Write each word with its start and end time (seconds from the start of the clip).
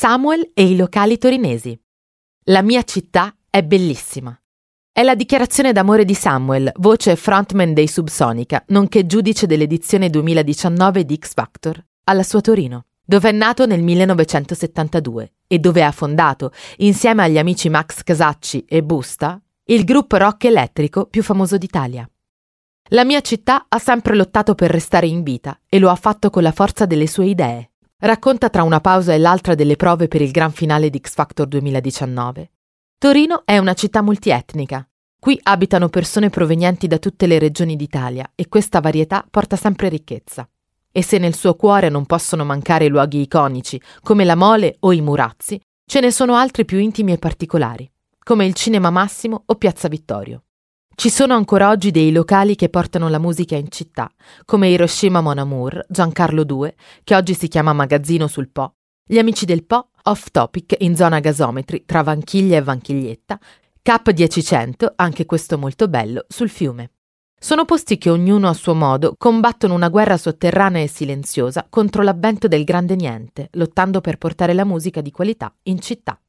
Samuel 0.00 0.52
e 0.54 0.64
i 0.64 0.76
locali 0.76 1.18
torinesi. 1.18 1.78
La 2.44 2.62
mia 2.62 2.82
città 2.84 3.36
è 3.50 3.62
bellissima. 3.62 4.34
È 4.90 5.02
la 5.02 5.14
dichiarazione 5.14 5.72
d'amore 5.72 6.06
di 6.06 6.14
Samuel, 6.14 6.72
voce 6.76 7.16
frontman 7.16 7.74
dei 7.74 7.86
Subsonica, 7.86 8.64
nonché 8.68 9.04
giudice 9.04 9.46
dell'edizione 9.46 10.08
2019 10.08 11.04
di 11.04 11.18
X 11.20 11.34
Factor, 11.34 11.84
alla 12.04 12.22
sua 12.22 12.40
Torino, 12.40 12.86
dove 13.04 13.28
è 13.28 13.32
nato 13.32 13.66
nel 13.66 13.82
1972 13.82 15.32
e 15.46 15.58
dove 15.58 15.84
ha 15.84 15.92
fondato, 15.92 16.50
insieme 16.78 17.24
agli 17.24 17.36
amici 17.36 17.68
Max 17.68 18.02
Casacci 18.02 18.64
e 18.66 18.82
Busta, 18.82 19.38
il 19.64 19.84
gruppo 19.84 20.16
rock 20.16 20.46
elettrico 20.46 21.04
più 21.04 21.22
famoso 21.22 21.58
d'Italia. 21.58 22.10
La 22.92 23.04
mia 23.04 23.20
città 23.20 23.66
ha 23.68 23.78
sempre 23.78 24.16
lottato 24.16 24.54
per 24.54 24.70
restare 24.70 25.08
in 25.08 25.22
vita 25.22 25.60
e 25.68 25.78
lo 25.78 25.90
ha 25.90 25.94
fatto 25.94 26.30
con 26.30 26.42
la 26.42 26.52
forza 26.52 26.86
delle 26.86 27.06
sue 27.06 27.26
idee. 27.26 27.69
Racconta 28.02 28.48
tra 28.48 28.62
una 28.62 28.80
pausa 28.80 29.12
e 29.12 29.18
l'altra 29.18 29.54
delle 29.54 29.76
prove 29.76 30.08
per 30.08 30.22
il 30.22 30.30
gran 30.30 30.52
finale 30.52 30.88
di 30.88 30.98
X 31.02 31.12
Factor 31.12 31.46
2019. 31.46 32.50
Torino 32.96 33.42
è 33.44 33.58
una 33.58 33.74
città 33.74 34.00
multietnica. 34.00 34.88
Qui 35.18 35.38
abitano 35.42 35.90
persone 35.90 36.30
provenienti 36.30 36.86
da 36.86 36.96
tutte 36.96 37.26
le 37.26 37.38
regioni 37.38 37.76
d'Italia 37.76 38.32
e 38.34 38.48
questa 38.48 38.80
varietà 38.80 39.22
porta 39.30 39.56
sempre 39.56 39.90
ricchezza. 39.90 40.48
E 40.90 41.02
se 41.02 41.18
nel 41.18 41.34
suo 41.34 41.54
cuore 41.56 41.90
non 41.90 42.06
possono 42.06 42.42
mancare 42.42 42.88
luoghi 42.88 43.20
iconici 43.20 43.78
come 44.02 44.24
la 44.24 44.34
Mole 44.34 44.76
o 44.80 44.92
i 44.92 45.02
Murazzi, 45.02 45.60
ce 45.84 46.00
ne 46.00 46.10
sono 46.10 46.36
altri 46.36 46.64
più 46.64 46.78
intimi 46.78 47.12
e 47.12 47.18
particolari, 47.18 47.90
come 48.24 48.46
il 48.46 48.54
Cinema 48.54 48.88
Massimo 48.88 49.42
o 49.44 49.56
Piazza 49.56 49.88
Vittorio. 49.88 50.44
Ci 51.00 51.08
sono 51.08 51.32
ancora 51.32 51.70
oggi 51.70 51.90
dei 51.90 52.12
locali 52.12 52.54
che 52.56 52.68
portano 52.68 53.08
la 53.08 53.18
musica 53.18 53.56
in 53.56 53.70
città, 53.70 54.12
come 54.44 54.68
Hiroshima 54.68 55.22
Mon 55.22 55.38
Amour, 55.38 55.86
Giancarlo 55.88 56.44
2, 56.44 56.74
che 57.04 57.14
oggi 57.14 57.32
si 57.32 57.48
chiama 57.48 57.72
Magazzino 57.72 58.26
sul 58.26 58.50
Po, 58.50 58.74
gli 59.06 59.16
amici 59.16 59.46
del 59.46 59.64
Po, 59.64 59.92
Off 60.02 60.26
Topic 60.30 60.76
in 60.80 60.94
zona 60.94 61.20
gasometri 61.20 61.84
tra 61.86 62.02
Vanchiglia 62.02 62.58
e 62.58 62.62
Vanchiglietta, 62.62 63.40
Cap 63.80 64.12
1000, 64.12 64.92
anche 64.96 65.24
questo 65.24 65.56
molto 65.56 65.88
bello, 65.88 66.26
sul 66.28 66.50
fiume. 66.50 66.90
Sono 67.40 67.64
posti 67.64 67.96
che 67.96 68.10
ognuno 68.10 68.50
a 68.50 68.52
suo 68.52 68.74
modo 68.74 69.14
combattono 69.16 69.72
una 69.72 69.88
guerra 69.88 70.18
sotterranea 70.18 70.82
e 70.82 70.86
silenziosa 70.86 71.66
contro 71.70 72.02
l'avvento 72.02 72.46
del 72.46 72.64
grande 72.64 72.94
niente, 72.94 73.48
lottando 73.52 74.02
per 74.02 74.18
portare 74.18 74.52
la 74.52 74.66
musica 74.66 75.00
di 75.00 75.10
qualità 75.10 75.50
in 75.62 75.80
città. 75.80 76.20